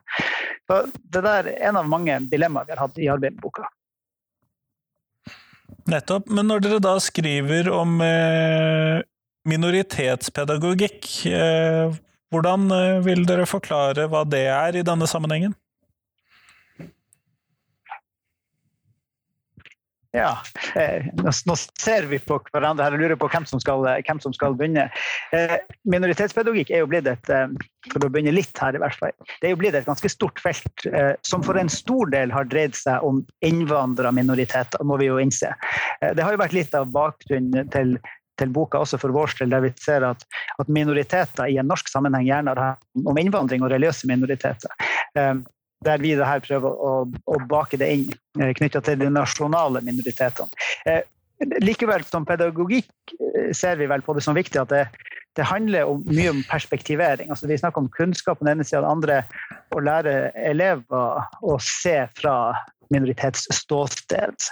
[0.70, 3.68] Så det der er en av mange dilemmaer vi har hatt i arbeidet med boka.
[5.90, 6.30] Nettopp.
[6.30, 9.02] Men når dere da skriver om eh,
[9.50, 11.98] minoritetspedagogikk, eh,
[12.34, 15.56] hvordan eh, vil dere forklare hva det er i denne sammenhengen?
[20.12, 20.40] Ja.
[20.76, 24.34] Eh, nå, ser vi på hverandre her og lurer på hvem som skal, hvem som
[24.34, 24.88] skal begynne.
[25.36, 25.58] Eh,
[25.90, 27.52] minoritetspedagogikk er jo blitt et eh,
[27.94, 30.42] for å begynne litt her i hvert fall, det er jo blitt et ganske stort
[30.44, 30.84] felt
[31.26, 35.54] som for en stor del har dreid seg om innvandrerminoriteter, må vi jo innse.
[36.04, 37.96] Det har jo vært litt av bakgrunnen til
[38.40, 40.22] til boka også for vår del, der vi ser at,
[40.62, 44.72] at, minoriteter i en norsk sammenheng gjerne har om innvandring og religiøse minoriteter
[45.86, 48.06] der vi her prøver å, å, bake det inn
[48.40, 50.52] eh, knytta til de nasjonale minoritetene.
[50.90, 51.06] Eh,
[51.64, 54.84] likevel, som pedagogikk eh, ser vi vel på det som viktig at det,
[55.40, 57.32] det handler om, mye om perspektivering.
[57.32, 59.22] Altså, vi snakker om kunnskap på den ene sida, den andre
[59.76, 62.36] å lære elever å se fra
[62.90, 64.48] minoritetsståsted.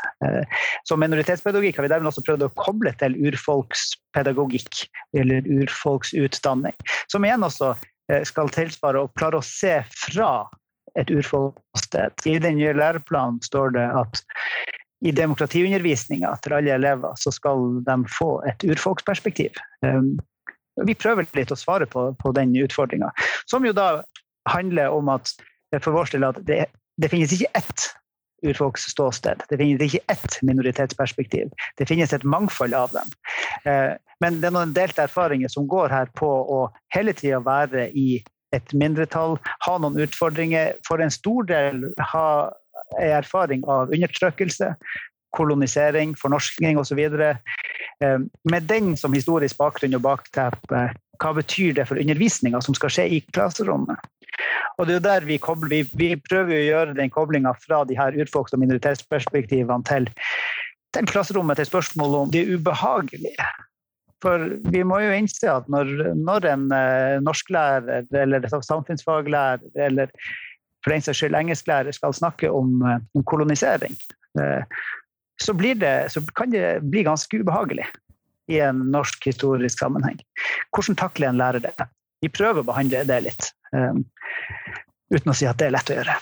[0.86, 4.84] Som minoritetspedagogikk har vi dermed også prøvd å koble til urfolkspedagogikk,
[5.18, 6.78] eller urfolksutdanning.
[7.10, 7.74] Som igjen også
[8.30, 10.30] skal tilsvare å klare å se fra
[10.96, 12.14] et urfolkssted.
[12.26, 14.24] I den nye læreplanen står det at
[15.06, 19.60] i demokratiundervisninga til alle elever så skal de få et urfolksperspektiv.
[19.86, 20.18] Um,
[20.86, 23.12] vi prøver litt å svare på, på den utfordringa,
[23.50, 24.02] som jo da
[24.50, 25.34] handler om at
[25.84, 26.66] for vår del at det,
[27.02, 27.88] det finnes ikke ett
[28.46, 29.44] urfolksståsted.
[29.50, 31.50] Det finnes ikke ett minoritetsperspektiv.
[31.78, 33.14] Det finnes et mangfold av dem.
[33.66, 36.64] Uh, men det er noen delte erfaringer som går her på å
[36.96, 38.24] hele tida være i
[38.56, 40.76] et mindretall, ha noen utfordringer.
[40.88, 42.28] For en stor del ha
[43.02, 44.74] erfaring av undertrykkelse,
[45.36, 47.00] kolonisering, fornorskning osv.
[47.00, 52.94] Eh, med den som historisk bakgrunn og bakteppe, hva betyr det for undervisninga som skal
[52.94, 54.00] skje i klasserommet?
[54.78, 57.84] Og det er jo der Vi kobler, vi, vi prøver å gjøre den koblinga fra
[57.90, 60.06] de her urfolks- og minoritetsperspektivene til,
[60.94, 63.48] til klasserommet til spørsmålet om det ubehagelige.
[64.24, 70.14] For vi må jo innse at når, når en eh, norsklærer eller samfunnsfaglærer eller
[70.82, 73.94] for den saks skyld engelsklærer skal snakke om, eh, om kolonisering,
[74.42, 74.64] eh,
[75.38, 77.86] så, det, så, kan det bli ganske ubehagelig
[78.50, 80.18] i en norsk historisk sammenheng.
[80.74, 81.76] Hvordan takler en lærer det?
[82.24, 83.52] Vi prøver å behandle det litt,
[85.14, 86.16] uten å si at det er lett å gjøre.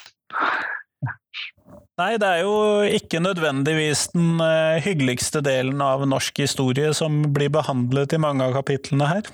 [1.96, 2.56] Nei, det er jo
[2.92, 8.52] ikke nødvendigvis den uh, hyggeligste delen av norsk historie som blir behandlet i mange av
[8.58, 9.30] kapitlene her.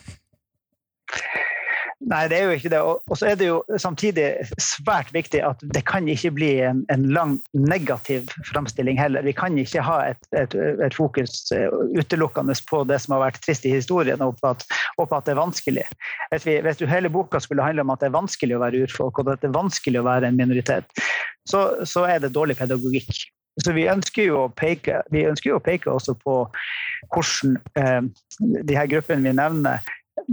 [2.10, 2.80] Nei, det er jo ikke det.
[2.82, 4.24] Og så er det jo samtidig
[4.62, 9.22] svært viktig at det kan ikke bli en, en lang negativ framstilling heller.
[9.26, 13.38] Vi kan ikke ha et, et, et, fokus eh, utelukkende på det som har vært
[13.44, 14.66] trist i historien, og på at,
[14.98, 15.86] og på at det er vanskelig.
[16.32, 19.22] Hvis, vi, hvis hele boka skulle handle om at det er vanskelig å være urfolk,
[19.22, 21.02] og at det er vanskelig å være en minoritet,
[21.48, 23.24] så, så er det dårlig pedagogikk.
[23.60, 26.36] Så vi ønsker jo å peke, jo å peke også på
[27.12, 28.00] hvordan eh,
[28.40, 29.82] de her gruppene vi nevner,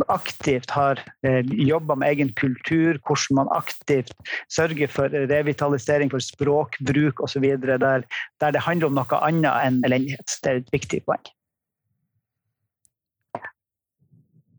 [0.08, 4.14] aktivt har eh, jobba med egen kultur, hvordan man aktivt
[4.52, 8.06] sørger for revitalisering for språkbruk osv., der,
[8.40, 10.40] der det handler om noe annet enn elendighet.
[10.44, 11.34] Det er et viktig poeng.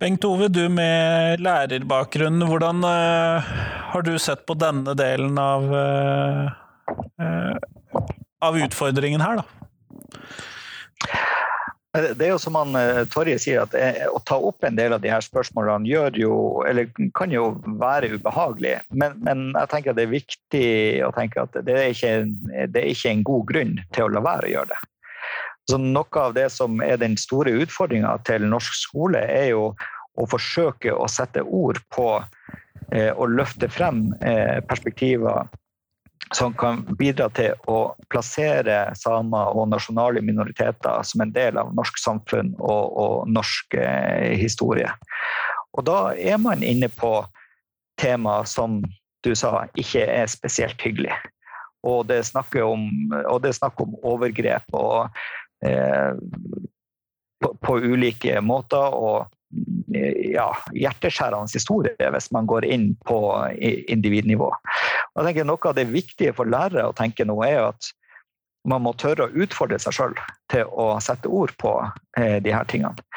[0.00, 3.50] Bengt Ove, du med lærerbakgrunn, hvordan uh,
[3.92, 7.56] har du sett på denne delen av, uh, uh,
[8.40, 9.60] av utfordringen her, da?
[11.90, 14.94] Det er jo som han, eh, Torje sier, at eh, å ta opp en del
[14.94, 16.34] av de her spørsmålene gjør jo,
[16.70, 16.86] eller
[17.18, 17.48] kan jo
[17.82, 18.76] være ubehagelig.
[18.94, 20.68] Men, men jeg tenker det er viktig
[21.02, 22.14] å tenke at det er, ikke,
[22.70, 24.80] det er ikke en god grunn til å la være å gjøre det.
[25.70, 29.70] Så noe av det som er den store utfordringa til norsk skole, er jo
[30.18, 32.09] å forsøke å sette ord på
[32.92, 35.46] eh, og løfte frem eh, perspektiver
[36.35, 41.98] som kan bidra til å plassere samer og nasjonale minoriteter som en del av norsk
[41.98, 44.90] samfunn og, og norsk eh, historie.
[45.74, 47.14] Og da er man inne på
[48.00, 48.80] tema som
[49.26, 51.14] du sa ikke er spesielt hyggelig.
[51.83, 52.88] og det er om,
[53.52, 55.09] snakk om overgrep og,
[55.61, 58.96] på, på, ulike måter.
[58.96, 59.29] og
[60.31, 60.46] ja,
[60.79, 63.18] hjerteskjærende historie hvis man går inn på
[63.61, 64.51] individnivå.
[64.55, 67.90] Og jeg tenker Noe av det viktige for lærere å tenke nå, er at
[68.68, 70.16] man må tørre å utfordre seg sjøl
[70.53, 71.73] til å sette ord på
[72.20, 73.09] eh, de her tingene.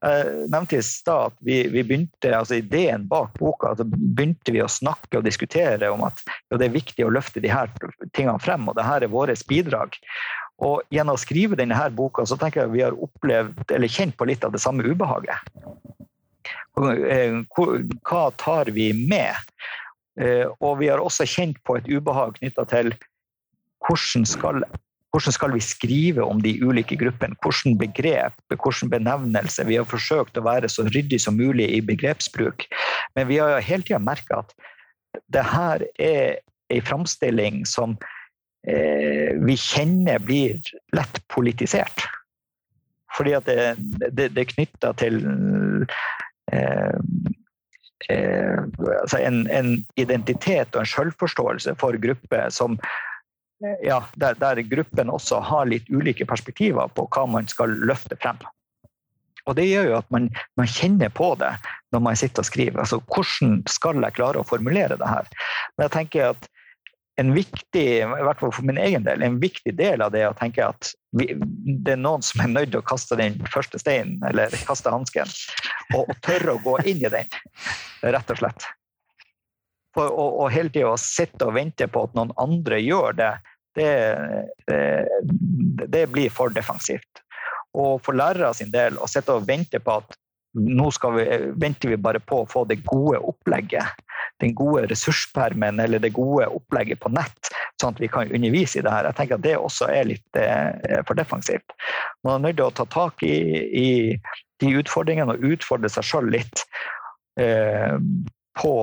[0.00, 4.62] Jeg nevnte i stad at vi, vi, begynte, altså ideen bak boka altså begynte vi
[4.64, 6.22] å snakke og diskutere om at
[6.54, 7.68] det er viktig å løfte de her
[8.16, 9.98] tingene frem, og det her er vårt bidrag.
[10.60, 14.16] Og gjennom å skrive denne her boka så tenker jeg vi har opplevd, eller kjent
[14.18, 15.40] på litt av det samme ubehaget.
[16.80, 17.40] Eh,
[18.06, 19.34] hva tar vi med?
[20.20, 22.94] Eh, og vi har også kjent på et ubehag knytta til
[23.86, 24.64] hvordan skal
[25.10, 27.34] hvordan skal vi skrive om de ulike gruppene?
[27.42, 29.64] Hvilke begrep, hvilken benevnelse?
[29.66, 32.68] Vi har forsøkt å være så ryddig som mulig i begrepsbruk.
[33.18, 34.54] Men vi har hele tida merka at
[35.34, 36.38] det her er
[36.70, 37.96] ei framstilling som
[38.60, 40.58] vi kjenner blir
[40.92, 42.02] lett politisert.
[43.16, 43.74] Fordi at det,
[44.12, 45.20] det, det er knytta til
[46.52, 46.98] eh,
[48.12, 48.60] eh,
[49.00, 52.78] altså en, en, identitet og en selvforståelse for grupper som
[53.84, 58.38] ja, der, der, gruppen også har litt ulike perspektiver på hva man skal løfte frem.
[59.48, 61.50] Og Det gjør jo at man, man kjenner på det
[61.92, 62.80] når man sitter og skriver.
[62.80, 65.28] Altså, Hvordan skal jeg klare å formulere det her?
[65.74, 66.48] Men jeg tenker at
[67.16, 70.36] en viktig, i hvert fall for min egen del, en viktig del av det å
[70.38, 74.20] tenke at vi, det er noen som er nødt til å kaste den første steinen,
[74.30, 75.28] eller kaste hansken,
[75.94, 77.38] og, og tørre å gå inn i den,
[78.06, 78.68] rett og slett.
[79.94, 83.32] For, og, og hele tida sitte og vente på at noen andre gjør det,
[83.78, 83.90] det,
[84.70, 87.24] det, det blir for defensivt.
[87.78, 90.16] Og for lærere sin del å sitte og vente på at
[90.54, 91.24] nå vi,
[91.62, 93.86] venter vi bare på å få det gode opplegget,
[94.40, 98.84] den gode ressurspermen eller det gode opplegget på nett, sånn at vi kan undervise i
[98.86, 99.10] det her.
[99.10, 101.76] Jeg tenker at det også er litt eh, for defensivt.
[102.26, 103.36] Man er nødt til å ta tak i,
[103.70, 103.88] i
[104.60, 106.66] de utfordringene og utfordre seg sjøl litt
[107.40, 107.96] eh,
[108.60, 108.74] på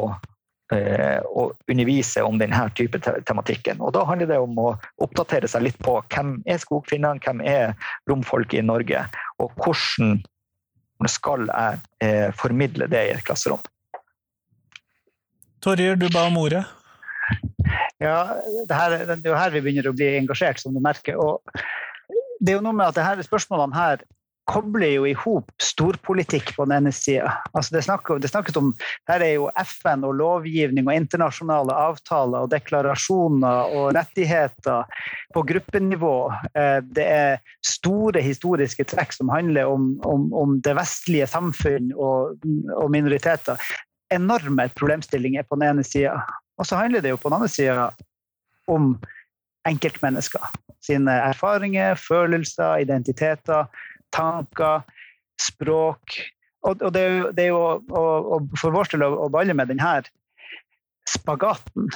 [0.67, 3.79] Eh, å undervise om denne type tematikken.
[3.79, 7.71] Og Da handler det om å oppdatere seg litt på hvem er skogfinnene, hvem er
[8.09, 9.05] romfolk i Norge,
[9.39, 10.19] og hvordan
[11.07, 13.63] skal jeg eh, formidle det i et klasserom.
[15.67, 16.61] Torjer, du ba om ordet.
[17.99, 18.21] Ja,
[18.69, 21.19] det, her, det, er jo her vi begynner å bli engasjert, som du merker.
[21.19, 21.41] og
[22.39, 24.05] det er jo noe med at det her spørsmålene her
[24.47, 27.33] kobler jo i hop storpolitikk på den ene sida.
[27.51, 27.81] Altså det,
[28.23, 28.69] det snakkes om
[29.09, 34.87] Her er jo FN og lovgivning og internasjonale avtaler og deklarasjoner og rettigheter
[35.35, 36.15] på gruppenivå.
[36.53, 42.39] Eh, det er store historiske trekk som handler om, om, om det vestlige samfunn og,
[42.77, 43.59] og, minoriteter.
[44.13, 46.21] Enorme problemstillinger på den ene sida.
[46.57, 47.89] Og så handler det jo på den andre sida
[48.71, 48.95] om
[49.67, 50.43] enkeltmennesker.
[50.83, 53.67] Sine erfaringer, følelser, identiteter
[54.15, 54.85] tanker,
[55.41, 56.19] språk.
[56.67, 59.55] Og, det, er jo, det er jo og, og for vår del å, å balle
[59.55, 59.99] med denne
[61.07, 61.87] spagaten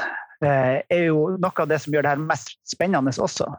[0.45, 3.49] eh, er jo noe av det som gjør det her mest spennende også.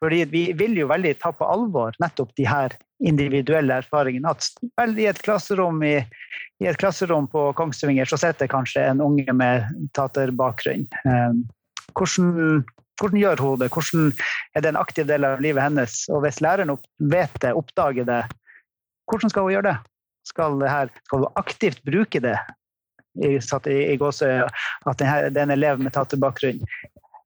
[0.00, 4.32] Fordi Vi vil jo veldig ta på alvor nettopp de her individuelle erfaringene.
[4.32, 4.48] At
[4.80, 5.98] vel, i, et klasserom i,
[6.62, 10.86] i, et klasserom på Kongsvinger så sitter kanskje en unge med taterbakgrunn.
[11.08, 11.34] Eh,
[11.98, 12.62] hvordan,
[13.00, 13.70] hvordan gjør hun det?
[13.74, 14.12] Hvordan
[14.54, 15.98] er det en aktiv del av livet hennes?
[16.12, 16.76] Og hvis læreren
[17.12, 18.22] vet det, oppdager det,
[19.10, 19.76] hvordan skal hun gjøre det?
[20.28, 22.38] Skal, det her, skal hun aktivt bruke det?
[23.12, 24.46] I, i, i gåsøya,
[24.88, 26.62] at det er en elev med taterbakgrunn.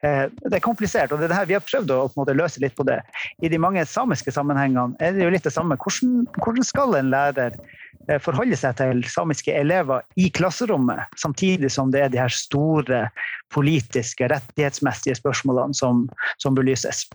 [0.06, 2.62] Eh, det er komplisert, og det er det her, vi har prøvd å måte, løse
[2.62, 3.00] litt på det.
[3.42, 5.78] I de mange samiske sammenhengene er det jo litt det samme.
[5.82, 7.58] Hvordan, hvordan skal en lærer
[8.06, 13.06] Eh, forholde seg til samiske elever i klasserommet, samtidig som det er de her store
[13.54, 16.04] politiske, rettighetsmessige spørsmålene som,
[16.42, 17.06] som belyses.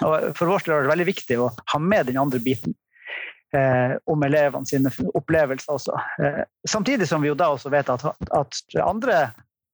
[0.00, 2.76] Og for vårt del er det veldig viktig å ha med den andre biten.
[3.52, 5.98] Eh, om elevene sine opplevelser også.
[6.24, 9.26] Eh, samtidig som vi jo da også vet at, at andre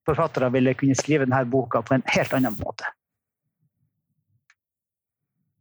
[0.09, 2.88] forfattere ville kunne skrive denne boka på en helt annen måte.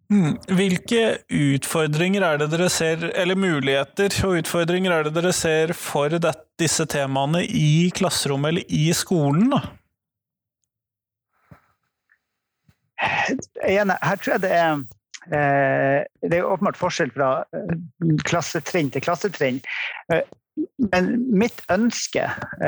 [0.07, 0.37] Mm.
[0.55, 1.01] Hvilke
[1.35, 6.31] utfordringer er det dere ser, eller muligheter og utfordringer er det dere ser for det,
[6.59, 9.51] disse temaene i klasserommet eller i skolen?
[9.51, 9.61] da?
[12.97, 14.71] Her tror jeg det er
[15.29, 17.75] eh, Det er åpenbart forskjell fra eh,
[18.25, 19.59] klassetrinn til klassetrinn.
[20.77, 21.13] Eh, men
[21.43, 22.27] mitt ønske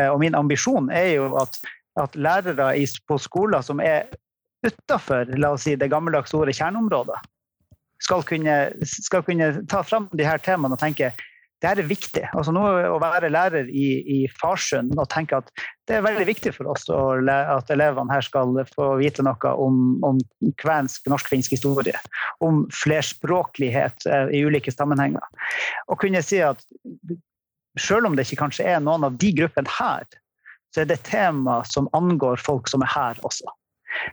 [0.10, 1.60] og min ambisjon er jo at,
[2.02, 2.72] at lærere
[3.08, 4.10] på skoler som er
[4.66, 7.20] utafor si, det gammeldagse ordet kjerneområdet,
[8.04, 11.14] skal kunne, skal kunne ta fram her temaene og tenke
[11.60, 12.24] det er viktig.
[12.38, 15.50] Altså nå Å være lærer i, i Farsund og tenke at
[15.90, 20.22] det er veldig viktig for oss at elevene her skal få vite noe om, om
[20.62, 22.00] kvensk, norsk-finsk historie.
[22.46, 25.26] Om flerspråklighet eh, i ulike sammenhenger.
[25.92, 26.64] Og kunne si at
[27.82, 30.06] selv om det ikke kanskje er noen av de gruppene her,
[30.74, 33.50] så er det tema som angår folk som er her også.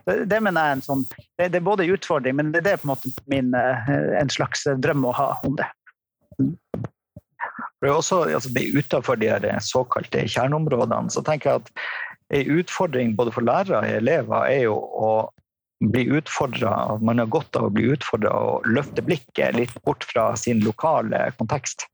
[0.07, 1.03] Det mener jeg en sånn,
[1.37, 4.65] det er både en utfordring, men det er på en måte min, eh, en slags
[4.81, 5.67] drøm å ha om det.
[7.77, 11.71] For også, altså, Utenfor de såkalte kjerneområdene så tenker jeg at
[12.37, 15.11] en utfordring både for lærere og elever er jo å
[15.85, 20.31] bli utfordra, man har godt av å bli utfordra og løfte blikket litt bort fra
[20.39, 21.85] sin lokale kontekst.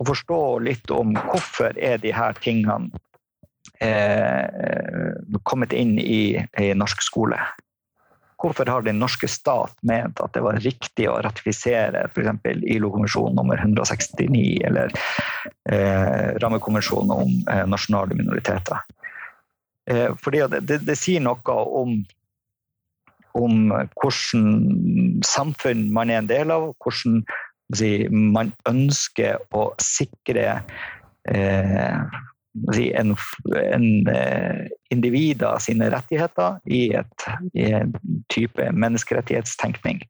[0.00, 2.88] Og forstå litt om hvorfor er de her tingene
[3.84, 5.12] eh,
[5.44, 7.40] kommet inn i, i norsk skole.
[8.40, 12.46] Hvorfor har den norske stat ment at det var riktig å ratifisere f.eks.
[12.72, 14.94] ILO-konvensjon nummer 169 eller
[15.68, 18.80] eh, rammekonvensjonen om eh, nasjonale minoriteter?
[19.90, 21.98] Eh, fordi det, det, det, sier noe om,
[23.36, 23.60] om
[24.00, 27.20] hvordan samfunn man er en del av, hvordan
[27.76, 30.60] si, man ønsker å sikre
[31.30, 32.00] eh,
[32.98, 33.14] en,
[33.62, 37.94] en eh, individer sine rettigheter i, et, i en
[38.32, 40.02] type menneskerettighetstenkning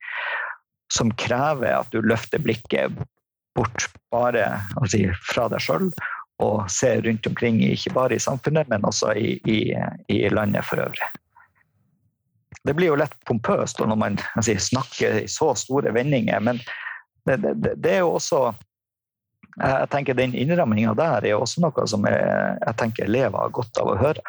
[0.91, 2.97] som krever at du løfter blikket
[3.55, 4.47] bort bare
[4.91, 5.91] si, fra deg sjøl
[6.41, 9.59] og ser rundt omkring, ikke bare i samfunnet, men også i, i,
[10.09, 11.09] i landet for øvrig.
[12.65, 16.63] Det blir jo lett pompøst når man si, snakker i så store vendinger, men
[17.29, 18.51] det, det, det er jo også
[19.61, 22.21] jeg tenker Den innramminga der er også noe som jeg,
[22.63, 24.23] jeg tenker elever har godt av å høre.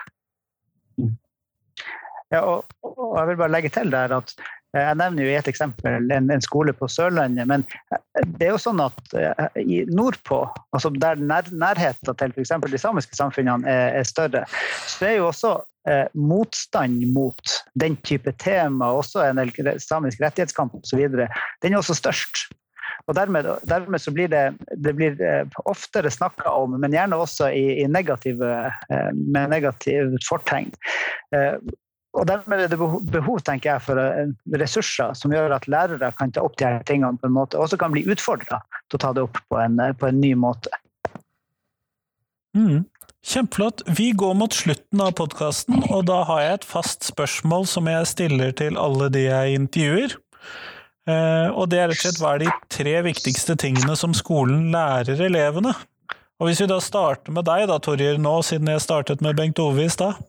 [2.31, 5.35] Ja, og, og, jeg vil bare legge til der at eh, jeg nevner jo i
[5.35, 9.59] et eksempel en, en, skole på Sørlandet, men eh, det er jo sånn at eh,
[9.59, 10.39] i nordpå,
[10.71, 12.55] altså der nær, nærheten til f.eks.
[12.71, 14.45] de samiske samfunnene er, er, større,
[14.87, 15.53] så er jo også
[15.91, 19.43] eh, motstand mot den type tema, også en
[19.83, 22.47] samisk rettighetskamp osv., den er også størst.
[23.11, 24.45] Og dermed, dermed så blir det,
[24.79, 28.51] det blir eh, oftere snakka om, men gjerne også i, i negative,
[28.87, 30.71] eh, med negativt fortegn.
[31.35, 31.57] Eh,
[32.11, 36.41] og Dermed er det behov tenker jeg, for ressurser som gjør at lærere kan ta
[36.43, 38.59] opp de her tingene på en måte, og også kan bli utfordra
[38.91, 40.73] til å ta det opp på en, på en ny måte.
[42.51, 42.83] Mm.
[43.23, 43.85] Kjempeflott.
[43.95, 48.11] Vi går mot slutten av podkasten, og da har jeg et fast spørsmål som jeg
[48.11, 50.19] stiller til alle de jeg intervjuer.
[51.09, 54.69] Eh, og det er rett og slett hva er de tre viktigste tingene som skolen
[54.73, 55.73] lærer elevene?
[56.41, 59.61] Og hvis vi da starter med deg da, Torjer, nå, siden jeg startet med Bengt
[59.61, 60.19] Ove i stad?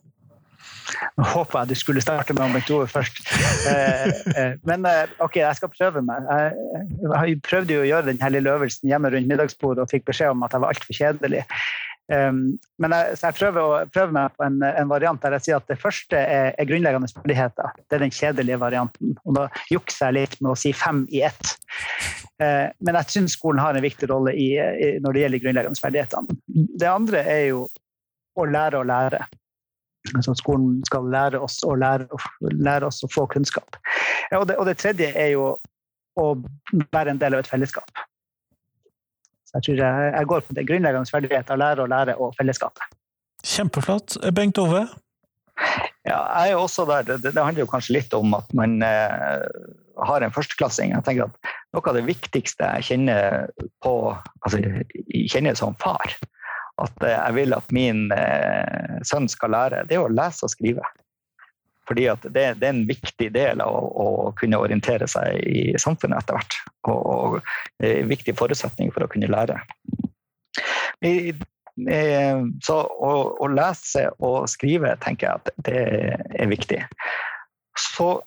[1.17, 3.21] Nå håper jeg du skulle starte med Bengt Ove først.
[3.69, 4.85] Eh, eh, men
[5.23, 6.25] ok, jeg skal prøve meg.
[7.01, 10.45] Jeg prøvde jo å gjøre den lille øvelsen hjemme rundt middagsbordet og fikk beskjed om
[10.45, 11.45] at jeg var altfor kjedelig.
[12.11, 15.61] Um, men jeg, jeg prøver, å, prøver meg på en, en, variant der jeg sier
[15.61, 17.77] at det første er, er, grunnleggende ferdigheter.
[17.87, 19.13] Det er den kjedelige varianten.
[19.23, 21.53] Og da jukser jeg litt med å si fem i ett.
[22.41, 25.83] Uh, men jeg syns skolen har en viktig rolle i, i, når det gjelder grunnleggende
[25.85, 26.39] ferdighetene.
[26.83, 27.65] Det andre er jo
[28.39, 29.23] å lære å lære.
[30.11, 32.09] Altså skolen skal lære oss å lære,
[32.51, 33.77] lære oss å få kunnskap.
[34.35, 35.53] Og det, og det tredje er jo
[36.19, 36.25] å
[36.93, 38.02] være en del av et fellesskap.
[39.53, 42.97] Jeg tror jeg, jeg går på det grunnleggende ferdigheter, lære å lære og fellesskapet.
[43.43, 44.17] Kjempeflott.
[44.33, 44.85] Bengt Ove?
[46.07, 47.05] Ja, jeg er også der.
[47.07, 49.45] Det, det handler jo kanskje litt om at man eh,
[50.07, 50.95] har en førsteklassing.
[50.95, 53.47] Jeg tenker at Noe av det viktigste jeg kjenner
[53.81, 53.93] på,
[54.45, 56.11] altså jeg kjenner som far,
[56.81, 60.53] at eh, jeg vil at min eh, sønn skal lære, det er å lese og
[60.53, 60.85] skrive.
[61.87, 66.23] Fordi det, det, er en viktig del av å, å, kunne orientere seg i samfunnet
[66.23, 66.59] etter hvert.
[66.87, 69.59] Og, og en viktig forutsetning for å kunne lære.
[71.03, 71.33] I,
[72.63, 75.81] så å, å, lese og skrive tenker jeg at det
[76.39, 76.79] er viktig.
[77.79, 78.21] Så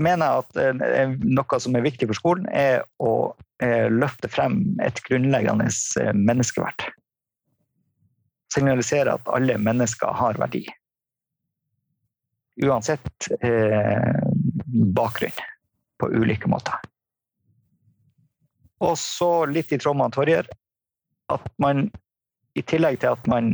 [0.00, 0.60] mener jeg at
[0.96, 5.68] eh, noe som er viktig for skolen, er å eh, løfte frem et grunnleggende
[6.00, 6.88] eh, menneskeverd.
[8.50, 10.64] Signalisere at alle mennesker har verdi
[12.64, 14.22] uansett eh,
[14.96, 15.42] bakgrunn
[16.00, 16.76] på ulike måter.
[18.80, 20.48] Og så litt i tråd med Torjer,
[21.30, 21.90] at man
[22.58, 23.52] i tillegg til at man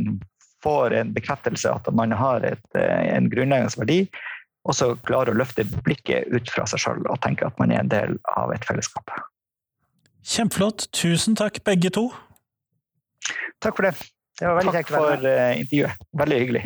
[0.63, 3.99] får en bekreftelse at man har et, eh, en grunnleggende verdi,
[4.67, 7.91] også klarer å løfte blikket ut fra seg sjøl og tenke at man er en
[7.91, 9.13] del av et fellesskap.
[10.27, 10.89] Kjempeflott.
[10.91, 12.09] Tusen takk, begge to.
[13.63, 13.93] Takk for det.
[14.37, 16.03] Det var veldig Takk for uh, intervjuet.
[16.19, 16.65] Veldig hyggelig.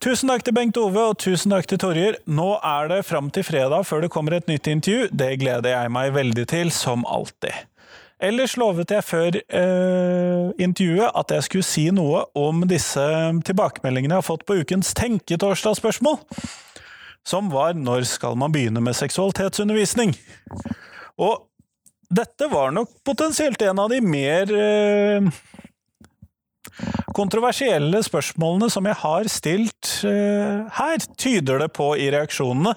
[0.00, 2.14] Tusen takk til Bengt Ove, og tusen takk til Torjer.
[2.24, 5.10] Nå er det fram til fredag før det kommer et nytt intervju.
[5.12, 7.52] Det gleder jeg meg veldig til, som alltid.
[8.24, 13.04] Ellers lovet jeg før eh, intervjuet at jeg skulle si noe om disse
[13.44, 16.16] tilbakemeldingene jeg har fått på ukens Tenketorsdag-spørsmål,
[17.20, 20.16] som var 'Når skal man begynne med seksualitetsundervisning?'
[21.20, 21.44] Og
[22.08, 25.28] dette var nok potensielt en av de mer eh,
[27.16, 32.74] kontroversielle spørsmålene som jeg har stilt uh, her, tyder det på i reaksjonene.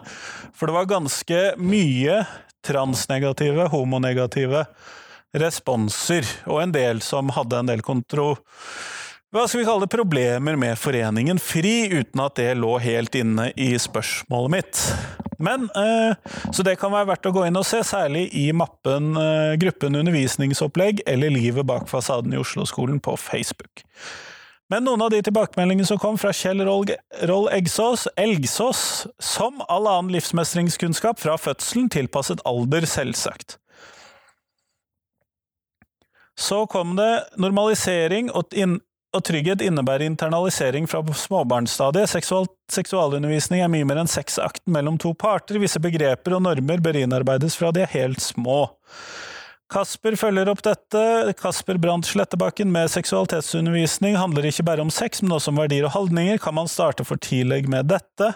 [0.55, 2.23] For det var ganske mye
[2.63, 4.65] transnegative, homonegative
[5.34, 8.34] responser, og en del som hadde en del kontro...
[9.34, 13.47] Hva skal vi kalle det, problemer med Foreningen FRI, uten at det lå helt inne
[13.57, 14.81] i spørsmålet mitt.
[15.41, 16.13] Men, eh,
[16.53, 19.95] Så det kan være verdt å gå inn og se, særlig i mappen eh, Gruppen
[19.97, 23.81] undervisningsopplegg eller Livet bak fasaden i Oslo-skolen på Facebook.
[24.69, 30.13] Men noen av de tilbakemeldingene som kom fra Kjell Roll Eggsås, Elgsås, som all annen
[30.13, 33.57] livsmestringskunnskap fra fødselen tilpasset alder, selvsagt.
[36.38, 38.53] Så kom det normalisering og,
[39.14, 42.09] og trygghet innebærer internalisering fra småbarnsstadiet.
[42.09, 45.59] Seksual, seksualundervisning er mye mer enn sexakten mellom to parter.
[45.61, 48.66] Visse begreper og normer bør innarbeides fra de er helt små.
[49.74, 51.34] Kasper følger opp dette.
[51.39, 55.95] Kasper Brandt Slettebakken med seksualitetsundervisning handler ikke bare om sex, men også om verdier og
[55.95, 56.41] holdninger.
[56.41, 58.34] Kan man starte for tidlig med dette?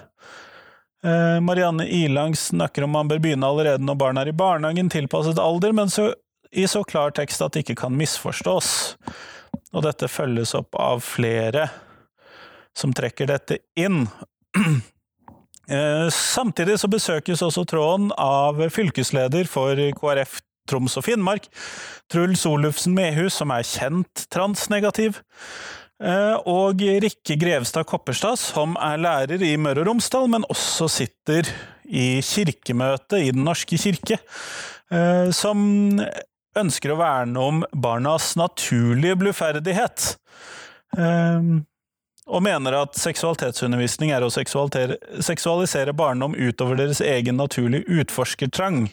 [1.05, 5.41] Eh, Marianne Ilang snakker om man bør begynne allerede når barn er i barnehagen, tilpasset
[5.41, 6.11] alder, men så
[6.51, 8.69] i så klar tekst at det ikke kan misforstås.
[9.73, 11.67] Og dette følges opp av flere
[12.77, 14.05] som trekker dette inn.
[15.67, 20.37] Eh, samtidig så besøkes også tråden av fylkesleder for KrF
[20.71, 21.49] Troms og Finnmark,
[22.11, 25.19] Truls Olufsen Mehus, som er kjent transnegativ,
[25.99, 31.51] eh, og Rikke Grevstad Kopperstad, som er lærer i Møre og Romsdal, men også sitter
[31.83, 34.19] i kirkemøtet i Den norske kirke,
[34.91, 35.99] eh, som
[36.59, 40.13] ønsker å verne om barnas naturlige bluferdighet.
[40.97, 41.65] Um,
[42.27, 48.89] og mener at seksualitetsundervisning er å seksualisere barndom utover deres egen naturlige utforskertrang.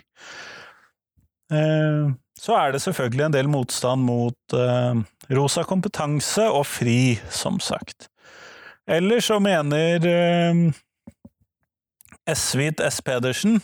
[1.50, 4.94] Uh, så er det selvfølgelig en del motstand mot uh,
[5.34, 8.08] rosa kompetanse og fri, som sagt.
[8.86, 10.74] Eller så mener uh,
[12.24, 13.00] Hvit S.
[13.04, 13.60] Pedersen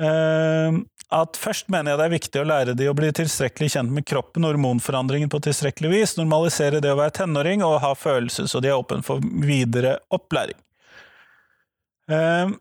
[0.00, 0.80] uh,
[1.14, 4.06] at først mener jeg det er viktig å lære de å bli tilstrekkelig kjent med
[4.08, 8.62] kroppen og hormonforandringen på tilstrekkelig vis, normalisere det å være tenåring og ha følelser så
[8.62, 10.58] de er åpne for videre opplæring.
[12.10, 12.52] Uh,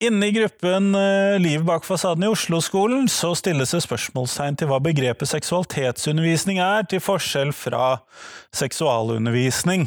[0.00, 4.78] Inne i gruppen uh, Liv bak fasaden i Oslo-skolen så stilles det spørsmålstegn til hva
[4.80, 7.98] begrepet seksualitetsundervisning er, til forskjell fra
[8.56, 9.84] seksualundervisning.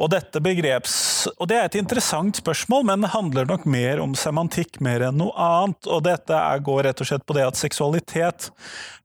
[0.00, 0.08] Og
[0.40, 0.94] begreps
[1.36, 5.18] Og det er et interessant spørsmål, men det handler nok mer om semantikk mer enn
[5.20, 5.88] noe annet.
[5.92, 8.48] Og dette er, går rett og slett på det at seksualitet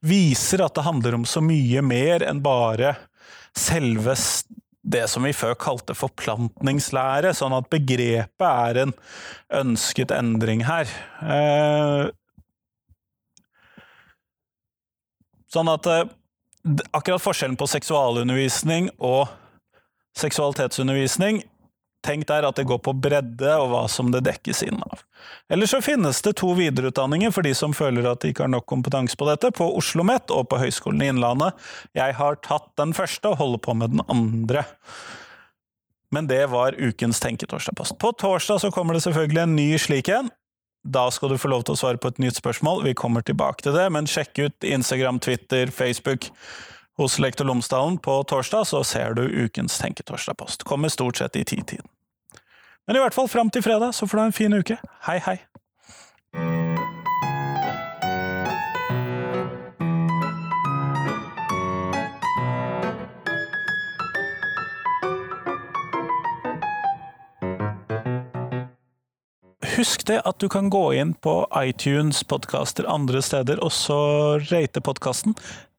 [0.05, 2.95] viser at det handler om så mye mer enn bare
[3.55, 4.15] selve
[4.85, 8.91] det som vi før kalte forplantningslære, sånn at begrepet er en
[9.63, 10.91] ønsket endring her.
[11.25, 12.03] Eh,
[15.51, 16.05] sånn at eh,
[16.93, 19.25] akkurat forskjellen på seksualundervisning og
[20.19, 21.43] seksualitetsundervisning,
[22.05, 25.01] tenk der at det går på bredde og hva som det dekkes inn av.
[25.49, 28.67] Eller så finnes det to videreutdanninger for de som føler at de ikke har nok
[28.69, 31.57] kompetanse på dette, på Oslo OsloMet og på Høgskolen i Innlandet.
[31.97, 34.65] Jeg har tatt den første og holder på med den andre.
[36.13, 37.97] Men det var ukens Tenketorsdag-post.
[37.99, 40.29] På torsdag så kommer det selvfølgelig en ny slik en.
[40.85, 42.83] Da skal du få lov til å svare på et nytt spørsmål.
[42.85, 46.29] Vi kommer tilbake til det, men sjekk ut Instagram, Twitter, Facebook
[46.97, 50.63] hos Lektor Lomsdalen på torsdag så ser du ukens Tenketorsdag-post.
[50.63, 51.87] Kommer stort sett i titiden.
[52.87, 54.77] Men i hvert fall fram til fredag, så får du ha en fin uke.
[55.07, 55.39] Hei, hei!
[69.75, 73.97] Husk det at du kan gå inn på iTunes, podkaster andre steder, og så
[74.47, 75.35] rate podkasten.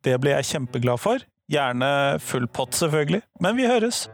[0.07, 1.25] Det blir jeg kjempeglad for.
[1.51, 3.25] Gjerne full pott, selvfølgelig.
[3.43, 4.07] Men vi høres!